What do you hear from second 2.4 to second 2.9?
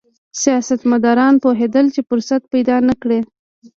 پیدا